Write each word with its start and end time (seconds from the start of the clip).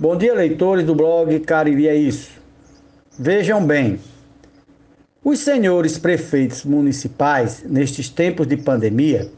Bom 0.00 0.14
dia, 0.14 0.32
leitores 0.32 0.86
do 0.86 0.94
blog 0.94 1.40
Cariri 1.40 1.88
é 1.88 1.96
Isso. 1.96 2.30
Vejam 3.18 3.66
bem, 3.66 3.98
os 5.24 5.40
senhores 5.40 5.98
prefeitos 5.98 6.64
municipais, 6.64 7.64
nestes 7.64 8.08
tempos 8.08 8.46
de 8.46 8.56
pandemia, 8.56 9.28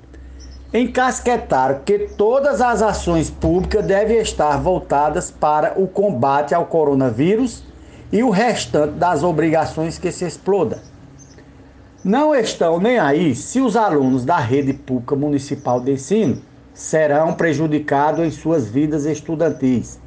encasquetaram 0.74 1.80
que 1.82 2.10
todas 2.14 2.60
as 2.60 2.82
ações 2.82 3.30
públicas 3.30 3.82
devem 3.86 4.18
estar 4.18 4.58
voltadas 4.58 5.30
para 5.30 5.80
o 5.80 5.88
combate 5.88 6.54
ao 6.54 6.66
coronavírus 6.66 7.64
e 8.12 8.22
o 8.22 8.28
restante 8.28 8.96
das 8.96 9.22
obrigações 9.22 9.98
que 9.98 10.12
se 10.12 10.26
exploda. 10.26 10.82
Não 12.04 12.34
estão 12.34 12.78
nem 12.78 12.98
aí 12.98 13.34
se 13.34 13.62
os 13.62 13.76
alunos 13.76 14.26
da 14.26 14.36
rede 14.36 14.74
pública 14.74 15.16
municipal 15.16 15.80
de 15.80 15.92
ensino 15.92 16.42
serão 16.74 17.32
prejudicados 17.32 18.22
em 18.22 18.30
suas 18.30 18.68
vidas 18.68 19.06
estudantis 19.06 19.98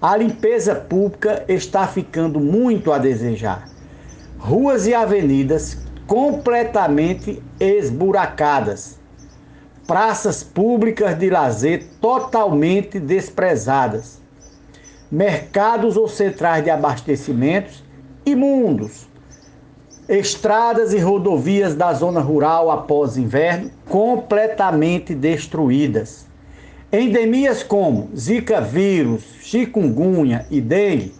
a 0.00 0.16
limpeza 0.16 0.76
pública 0.76 1.44
está 1.48 1.86
ficando 1.86 2.38
muito 2.38 2.92
a 2.92 2.98
desejar. 2.98 3.68
Ruas 4.38 4.86
e 4.86 4.94
avenidas 4.94 5.76
completamente 6.06 7.42
esburacadas. 7.58 8.96
Praças 9.88 10.44
públicas 10.44 11.18
de 11.18 11.28
lazer 11.28 11.84
totalmente 12.00 13.00
desprezadas. 13.00 14.20
Mercados 15.10 15.96
ou 15.96 16.06
centrais 16.06 16.62
de 16.62 16.70
abastecimentos 16.70 17.82
imundos. 18.24 19.08
Estradas 20.08 20.92
e 20.92 20.98
rodovias 20.98 21.74
da 21.74 21.92
zona 21.92 22.20
rural 22.20 22.70
após 22.70 23.16
inverno 23.16 23.70
completamente 23.88 25.12
destruídas 25.12 26.27
Endemias 26.90 27.62
como 27.62 28.08
Zika 28.16 28.62
vírus, 28.62 29.22
chikungunya 29.42 30.46
e 30.50 30.58
dengue 30.58 31.14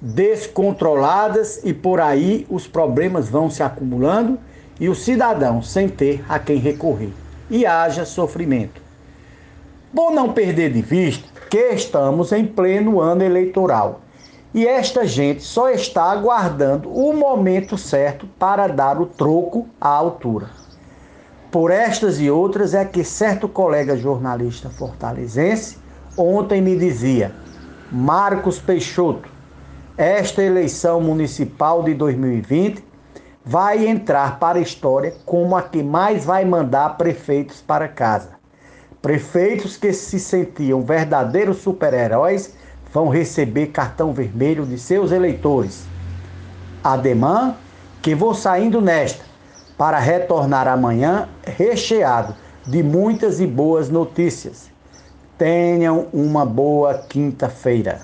descontroladas 0.00 1.60
e 1.64 1.74
por 1.74 2.00
aí 2.00 2.46
os 2.48 2.68
problemas 2.68 3.28
vão 3.28 3.50
se 3.50 3.60
acumulando 3.60 4.38
e 4.78 4.88
o 4.88 4.94
cidadão 4.94 5.60
sem 5.62 5.88
ter 5.88 6.24
a 6.28 6.38
quem 6.38 6.58
recorrer 6.58 7.10
e 7.50 7.66
haja 7.66 8.04
sofrimento. 8.04 8.80
Bom 9.92 10.12
não 10.12 10.32
perder 10.32 10.72
de 10.72 10.80
vista 10.80 11.28
que 11.50 11.70
estamos 11.72 12.30
em 12.30 12.46
pleno 12.46 13.00
ano 13.00 13.24
eleitoral 13.24 14.02
e 14.54 14.64
esta 14.64 15.04
gente 15.04 15.42
só 15.42 15.70
está 15.70 16.04
aguardando 16.04 16.88
o 16.88 17.12
momento 17.12 17.76
certo 17.76 18.28
para 18.38 18.68
dar 18.68 19.00
o 19.00 19.06
troco 19.06 19.66
à 19.80 19.88
altura. 19.88 20.69
Por 21.50 21.72
estas 21.72 22.20
e 22.20 22.30
outras 22.30 22.74
é 22.74 22.84
que 22.84 23.02
certo 23.02 23.48
colega 23.48 23.96
jornalista 23.96 24.70
fortalezense 24.70 25.78
ontem 26.16 26.62
me 26.62 26.76
dizia: 26.76 27.34
Marcos 27.90 28.60
Peixoto, 28.60 29.28
esta 29.96 30.44
eleição 30.44 31.00
municipal 31.00 31.82
de 31.82 31.92
2020 31.94 32.84
vai 33.44 33.84
entrar 33.84 34.38
para 34.38 34.60
a 34.60 34.62
história 34.62 35.12
como 35.26 35.56
a 35.56 35.62
que 35.62 35.82
mais 35.82 36.24
vai 36.24 36.44
mandar 36.44 36.96
prefeitos 36.96 37.60
para 37.60 37.88
casa. 37.88 38.38
Prefeitos 39.02 39.76
que 39.76 39.92
se 39.92 40.20
sentiam 40.20 40.82
verdadeiros 40.82 41.56
super-heróis 41.56 42.54
vão 42.92 43.08
receber 43.08 43.68
cartão 43.68 44.12
vermelho 44.12 44.64
de 44.64 44.78
seus 44.78 45.10
eleitores. 45.10 45.84
Ademã 46.84 47.56
que 48.00 48.14
vou 48.14 48.34
saindo 48.34 48.80
nesta 48.80 49.24
para 49.80 49.98
retornar 49.98 50.68
amanhã 50.68 51.26
recheado 51.42 52.36
de 52.66 52.82
muitas 52.82 53.40
e 53.40 53.46
boas 53.46 53.88
notícias. 53.88 54.68
Tenham 55.38 56.06
uma 56.12 56.44
boa 56.44 56.98
quinta-feira. 57.08 58.02